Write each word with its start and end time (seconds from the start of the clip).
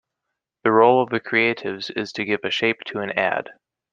The 0.63 0.71
role 0.71 1.03
of 1.03 1.09
the 1.09 1.19
creatives 1.19 1.95
is 1.95 2.11
to 2.13 2.25
give 2.25 2.39
a 2.43 2.49
shape 2.49 2.79
to 2.87 3.01
an 3.01 3.11
ad. 3.11 3.51